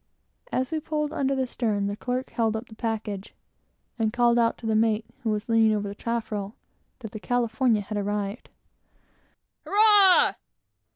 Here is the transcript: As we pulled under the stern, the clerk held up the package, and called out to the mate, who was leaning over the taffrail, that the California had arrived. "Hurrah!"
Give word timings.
As 0.51 0.71
we 0.71 0.79
pulled 0.79 1.13
under 1.13 1.35
the 1.35 1.45
stern, 1.45 1.85
the 1.85 1.95
clerk 1.95 2.31
held 2.31 2.55
up 2.55 2.67
the 2.67 2.73
package, 2.73 3.35
and 3.99 4.11
called 4.11 4.39
out 4.39 4.57
to 4.57 4.65
the 4.65 4.73
mate, 4.73 5.05
who 5.21 5.29
was 5.29 5.47
leaning 5.47 5.77
over 5.77 5.87
the 5.87 5.93
taffrail, 5.93 6.55
that 7.01 7.11
the 7.11 7.19
California 7.19 7.81
had 7.83 7.99
arrived. 7.99 8.49
"Hurrah!" 9.63 10.33